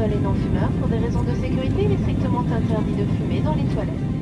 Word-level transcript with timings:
Pour 0.00 0.88
des 0.88 0.96
raisons 0.96 1.22
de 1.22 1.34
sécurité, 1.34 1.84
il 1.84 1.92
est 1.92 1.98
strictement 1.98 2.40
interdit 2.40 2.92
de 2.92 3.04
fumer 3.18 3.42
dans 3.42 3.54
les 3.54 3.64
toilettes. 3.64 4.19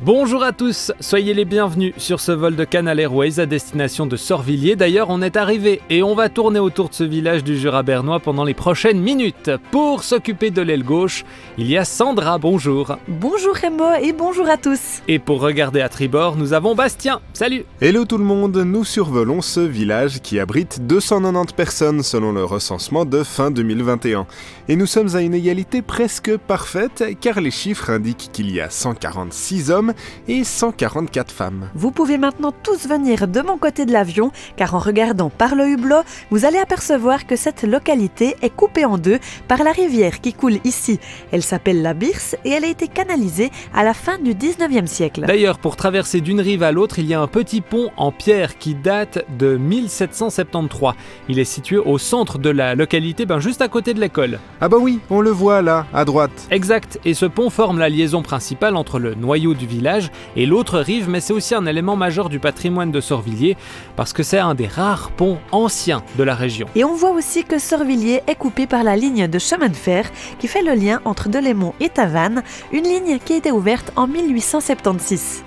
Bonjour 0.00 0.42
à 0.42 0.50
tous, 0.50 0.90
soyez 0.98 1.32
les 1.32 1.44
bienvenus 1.44 1.94
sur 1.96 2.18
ce 2.18 2.32
vol 2.32 2.56
de 2.56 2.64
Canal 2.64 2.98
Airways 2.98 3.38
à 3.38 3.46
destination 3.46 4.04
de 4.04 4.16
Sorvilliers. 4.16 4.74
D'ailleurs, 4.74 5.10
on 5.10 5.22
est 5.22 5.36
arrivé 5.36 5.80
et 5.90 6.02
on 6.02 6.16
va 6.16 6.28
tourner 6.28 6.58
autour 6.58 6.88
de 6.88 6.94
ce 6.94 7.04
village 7.04 7.44
du 7.44 7.56
Jura 7.56 7.84
bernois 7.84 8.18
pendant 8.18 8.42
les 8.42 8.54
prochaines 8.54 9.00
minutes. 9.00 9.50
Pour 9.70 10.02
s'occuper 10.02 10.50
de 10.50 10.60
l'aile 10.60 10.82
gauche, 10.82 11.24
il 11.56 11.70
y 11.70 11.78
a 11.78 11.84
Sandra, 11.84 12.38
bonjour. 12.38 12.96
Bonjour 13.06 13.54
Rémo 13.54 13.94
et 14.02 14.12
bonjour 14.12 14.48
à 14.48 14.56
tous. 14.56 15.02
Et 15.06 15.20
pour 15.20 15.40
regarder 15.40 15.80
à 15.80 15.88
tribord, 15.88 16.36
nous 16.36 16.52
avons 16.52 16.74
Bastien. 16.74 17.20
Salut. 17.32 17.64
Hello 17.80 18.04
tout 18.04 18.18
le 18.18 18.24
monde, 18.24 18.56
nous 18.56 18.84
survolons 18.84 19.40
ce 19.40 19.60
village 19.60 20.20
qui 20.20 20.40
abrite 20.40 20.84
290 20.84 21.52
personnes 21.52 22.02
selon 22.02 22.32
le 22.32 22.44
recensement 22.44 23.04
de 23.04 23.22
fin 23.22 23.52
2021. 23.52 24.26
Et 24.68 24.74
nous 24.74 24.86
sommes 24.86 25.14
à 25.14 25.20
une 25.20 25.34
égalité 25.34 25.80
presque 25.80 26.36
parfaite 26.38 27.04
car 27.20 27.40
les 27.40 27.52
chiffres 27.52 27.90
indiquent 27.90 28.30
qu'il 28.32 28.50
y 28.50 28.60
a 28.60 28.68
146 28.68 29.70
hommes 29.70 29.81
et 30.28 30.44
144 30.44 31.32
femmes. 31.32 31.68
Vous 31.74 31.90
pouvez 31.90 32.18
maintenant 32.18 32.52
tous 32.62 32.86
venir 32.86 33.28
de 33.28 33.40
mon 33.40 33.58
côté 33.58 33.86
de 33.86 33.92
l'avion, 33.92 34.30
car 34.56 34.74
en 34.74 34.78
regardant 34.78 35.30
par 35.30 35.54
le 35.54 35.68
hublot, 35.68 36.02
vous 36.30 36.44
allez 36.44 36.58
apercevoir 36.58 37.26
que 37.26 37.36
cette 37.36 37.62
localité 37.62 38.36
est 38.42 38.54
coupée 38.54 38.84
en 38.84 38.98
deux 38.98 39.18
par 39.48 39.62
la 39.64 39.72
rivière 39.72 40.20
qui 40.20 40.32
coule 40.32 40.58
ici. 40.64 40.98
Elle 41.32 41.42
s'appelle 41.42 41.82
la 41.82 41.94
Birse 41.94 42.36
et 42.44 42.50
elle 42.50 42.64
a 42.64 42.68
été 42.68 42.88
canalisée 42.88 43.50
à 43.74 43.82
la 43.82 43.94
fin 43.94 44.18
du 44.18 44.34
19e 44.34 44.86
siècle. 44.86 45.24
D'ailleurs, 45.26 45.58
pour 45.58 45.76
traverser 45.76 46.20
d'une 46.20 46.40
rive 46.40 46.62
à 46.62 46.72
l'autre, 46.72 46.98
il 46.98 47.06
y 47.06 47.14
a 47.14 47.20
un 47.20 47.26
petit 47.26 47.60
pont 47.60 47.90
en 47.96 48.12
pierre 48.12 48.58
qui 48.58 48.74
date 48.74 49.24
de 49.38 49.56
1773. 49.56 50.94
Il 51.28 51.38
est 51.38 51.44
situé 51.44 51.78
au 51.78 51.98
centre 51.98 52.38
de 52.38 52.50
la 52.50 52.74
localité, 52.74 53.26
ben 53.26 53.40
juste 53.40 53.62
à 53.62 53.68
côté 53.68 53.94
de 53.94 54.00
l'école. 54.00 54.38
Ah 54.60 54.68
bah 54.68 54.78
oui, 54.80 55.00
on 55.10 55.20
le 55.20 55.30
voit 55.30 55.62
là, 55.62 55.86
à 55.92 56.04
droite. 56.04 56.46
Exact, 56.50 56.98
et 57.04 57.14
ce 57.14 57.26
pont 57.26 57.50
forme 57.50 57.78
la 57.78 57.88
liaison 57.88 58.22
principale 58.22 58.76
entre 58.76 58.98
le 58.98 59.14
noyau 59.14 59.54
du 59.54 59.66
village 59.72 60.10
et 60.36 60.46
l'autre 60.46 60.78
rive, 60.78 61.08
mais 61.08 61.20
c'est 61.20 61.32
aussi 61.32 61.54
un 61.54 61.66
élément 61.66 61.96
majeur 61.96 62.28
du 62.28 62.38
patrimoine 62.38 62.92
de 62.92 63.00
Sorvilliers 63.00 63.56
parce 63.96 64.12
que 64.12 64.22
c'est 64.22 64.38
un 64.38 64.54
des 64.54 64.66
rares 64.66 65.10
ponts 65.10 65.38
anciens 65.50 66.02
de 66.16 66.22
la 66.22 66.34
région. 66.34 66.66
Et 66.74 66.84
on 66.84 66.94
voit 66.94 67.10
aussi 67.10 67.44
que 67.44 67.58
Sorvilliers 67.58 68.22
est 68.26 68.36
coupé 68.36 68.66
par 68.66 68.84
la 68.84 68.96
ligne 68.96 69.26
de 69.26 69.38
chemin 69.38 69.68
de 69.68 69.76
fer 69.76 70.10
qui 70.38 70.48
fait 70.48 70.62
le 70.62 70.74
lien 70.74 71.00
entre 71.04 71.28
Delémont 71.28 71.74
et 71.80 71.88
Tavannes, 71.88 72.42
une 72.72 72.84
ligne 72.84 73.18
qui 73.18 73.34
a 73.34 73.36
été 73.36 73.50
ouverte 73.50 73.92
en 73.96 74.06
1876. 74.06 75.44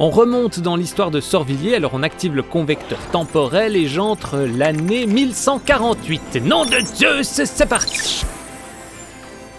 On 0.00 0.10
remonte 0.10 0.60
dans 0.60 0.76
l'histoire 0.76 1.10
de 1.10 1.20
Sorvilliers, 1.20 1.74
alors 1.74 1.90
on 1.92 2.04
active 2.04 2.34
le 2.36 2.44
convecteur 2.44 3.00
temporel 3.10 3.74
et 3.74 3.88
j'entre 3.88 4.36
l'année 4.38 5.06
1148. 5.06 6.44
Nom 6.44 6.64
de 6.64 6.78
Dieu, 6.94 7.24
c'est 7.24 7.68
parti 7.68 8.24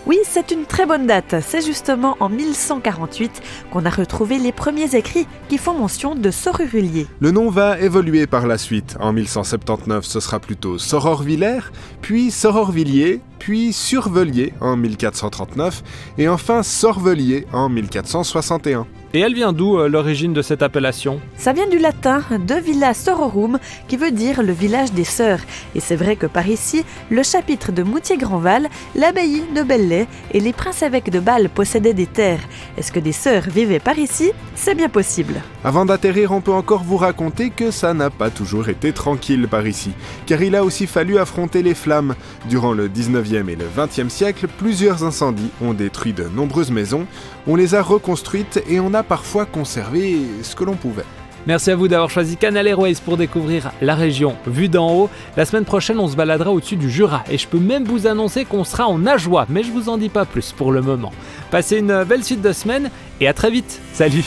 oui, 0.05 0.17
c'est 0.23 0.51
une 0.51 0.65
très 0.65 0.85
bonne 0.85 1.07
date. 1.07 1.35
C'est 1.41 1.65
justement 1.65 2.15
en 2.19 2.29
1148 2.29 3.41
qu'on 3.71 3.85
a 3.85 3.89
retrouvé 3.89 4.39
les 4.39 4.51
premiers 4.51 4.95
écrits 4.95 5.27
qui 5.49 5.57
font 5.57 5.73
mention 5.73 6.15
de 6.15 6.31
Sorurullier. 6.31 7.07
Le 7.19 7.31
nom 7.31 7.49
va 7.49 7.79
évoluer 7.79 8.25
par 8.25 8.47
la 8.47 8.57
suite. 8.57 8.95
En 8.99 9.13
1179, 9.13 10.05
ce 10.05 10.19
sera 10.19 10.39
plutôt 10.39 10.77
Sororvillers, 10.77 11.71
puis 12.01 12.31
Sororvilliers, 12.31 13.21
puis 13.39 13.73
Survelier 13.73 14.53
en 14.61 14.77
1439 14.77 15.83
et 16.17 16.27
enfin 16.27 16.63
Sorvelier 16.63 17.45
en 17.53 17.69
1461. 17.69 18.87
Et 19.11 19.21
elle 19.21 19.33
vient 19.33 19.53
d'où 19.53 19.79
euh, 19.79 19.89
l'origine 19.89 20.33
de 20.33 20.43
cette 20.43 20.61
appellation? 20.61 21.19
Ça 21.35 21.51
vient 21.51 21.67
du 21.67 21.79
latin 21.79 22.21
de 22.47 22.53
villa 22.53 22.93
sororum, 22.93 23.57
qui 23.87 23.97
veut 23.97 24.11
dire 24.11 24.43
le 24.43 24.53
village 24.53 24.91
des 24.91 25.03
sœurs. 25.03 25.39
Et 25.73 25.79
c'est 25.79 25.95
vrai 25.95 26.15
que 26.15 26.27
par 26.27 26.47
ici, 26.47 26.85
le 27.09 27.23
chapitre 27.23 27.71
de 27.71 27.81
Moutier-Grandval, 27.81 28.69
l'abbaye 28.95 29.41
de 29.55 29.63
Belley 29.63 30.05
et 30.31 30.39
les 30.39 30.53
princes-évêques 30.53 31.09
de 31.09 31.19
Bâle 31.19 31.49
possédaient 31.49 31.95
des 31.95 32.05
terres. 32.05 32.47
Est-ce 32.77 32.91
que 32.91 32.99
des 32.99 33.11
sœurs 33.11 33.49
vivaient 33.49 33.79
par 33.79 33.97
ici? 33.97 34.31
C'est 34.53 34.75
bien 34.75 34.89
possible. 34.89 35.41
Avant 35.63 35.85
d'atterrir, 35.85 36.31
on 36.31 36.41
peut 36.41 36.53
encore 36.53 36.83
vous 36.83 36.97
raconter 36.97 37.49
que 37.49 37.71
ça 37.71 37.95
n'a 37.95 38.11
pas 38.11 38.29
toujours 38.29 38.69
été 38.69 38.93
tranquille 38.93 39.47
par 39.49 39.65
ici, 39.65 39.91
car 40.27 40.43
il 40.43 40.55
a 40.55 40.63
aussi 40.63 40.85
fallu 40.85 41.17
affronter 41.17 41.63
les 41.63 41.73
flammes. 41.73 42.13
Durant 42.47 42.73
le 42.73 42.87
19e 42.87 43.49
et 43.49 43.55
le 43.55 43.65
20e 43.75 44.09
siècle, 44.09 44.47
plusieurs 44.59 45.03
incendies 45.03 45.49
ont 45.63 45.73
détruit 45.73 46.13
de 46.13 46.25
nombreuses 46.25 46.71
maisons, 46.71 47.07
on 47.47 47.55
les 47.55 47.73
a 47.73 47.81
reconstruites 47.81 48.63
et 48.69 48.79
on 48.79 48.93
parfois 49.03 49.45
conservé 49.45 50.17
ce 50.41 50.55
que 50.55 50.63
l'on 50.63 50.75
pouvait. 50.75 51.05
Merci 51.47 51.71
à 51.71 51.75
vous 51.75 51.87
d'avoir 51.87 52.09
choisi 52.09 52.37
Canal 52.37 52.67
Airways 52.67 52.95
pour 53.03 53.17
découvrir 53.17 53.71
la 53.81 53.95
région 53.95 54.35
vue 54.45 54.69
d'en 54.69 54.93
haut. 54.93 55.09
La 55.37 55.45
semaine 55.45 55.65
prochaine, 55.65 55.99
on 55.99 56.07
se 56.07 56.15
baladera 56.15 56.51
au-dessus 56.51 56.75
du 56.75 56.89
Jura 56.89 57.23
et 57.29 57.37
je 57.37 57.47
peux 57.47 57.59
même 57.59 57.85
vous 57.85 58.07
annoncer 58.07 58.45
qu'on 58.45 58.63
sera 58.63 58.87
en 58.87 59.05
Ajoie, 59.05 59.45
mais 59.49 59.63
je 59.63 59.71
vous 59.71 59.89
en 59.89 59.97
dis 59.97 60.09
pas 60.09 60.25
plus 60.25 60.51
pour 60.51 60.71
le 60.71 60.81
moment. 60.81 61.11
Passez 61.49 61.77
une 61.77 62.03
belle 62.03 62.23
suite 62.23 62.41
de 62.41 62.51
semaine 62.51 62.91
et 63.21 63.27
à 63.27 63.33
très 63.33 63.49
vite. 63.49 63.81
Salut 63.93 64.25